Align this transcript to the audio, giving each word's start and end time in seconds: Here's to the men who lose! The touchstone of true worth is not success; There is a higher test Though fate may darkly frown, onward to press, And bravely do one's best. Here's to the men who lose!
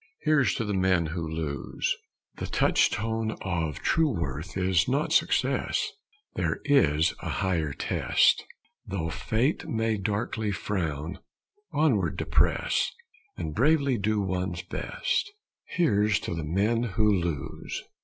Here's 0.23 0.55
to 0.55 0.65
the 0.65 0.73
men 0.73 1.05
who 1.05 1.21
lose! 1.21 1.95
The 2.37 2.47
touchstone 2.47 3.35
of 3.41 3.77
true 3.83 4.09
worth 4.09 4.57
is 4.57 4.87
not 4.87 5.13
success; 5.13 5.91
There 6.33 6.59
is 6.65 7.13
a 7.19 7.29
higher 7.29 7.71
test 7.71 8.43
Though 8.83 9.11
fate 9.11 9.67
may 9.69 9.97
darkly 9.97 10.49
frown, 10.51 11.19
onward 11.71 12.17
to 12.17 12.25
press, 12.25 12.91
And 13.37 13.53
bravely 13.53 13.99
do 13.99 14.19
one's 14.19 14.63
best. 14.63 15.29
Here's 15.65 16.19
to 16.21 16.33
the 16.33 16.43
men 16.45 16.81
who 16.81 17.07
lose! 17.07 17.83